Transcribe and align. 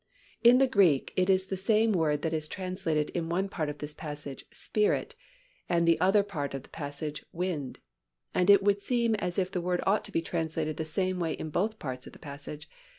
In 0.43 0.57
the 0.57 0.65
Greek, 0.65 1.13
it 1.15 1.29
is 1.29 1.45
the 1.45 1.55
same 1.55 1.91
word 1.91 2.23
that 2.23 2.33
is 2.33 2.47
translated 2.47 3.11
in 3.11 3.29
one 3.29 3.47
part 3.47 3.69
of 3.69 3.77
this 3.77 3.93
passage 3.93 4.45
"Spirit" 4.49 5.13
and 5.69 5.87
the 5.87 5.99
other 6.01 6.23
part 6.23 6.55
of 6.55 6.63
the 6.63 6.69
passage 6.69 7.23
"wind." 7.31 7.77
And 8.33 8.49
it 8.49 8.63
would 8.63 8.81
seem 8.81 9.13
as 9.13 9.37
if 9.37 9.51
the 9.51 9.61
word 9.61 9.83
ought 9.85 10.03
to 10.05 10.11
be 10.11 10.23
translated 10.23 10.77
the 10.77 10.85
same 10.85 11.19
way 11.19 11.33
in 11.33 11.51
both 11.51 11.77
parts 11.77 12.07
of 12.07 12.13
the 12.13 12.17
passage. 12.17 12.67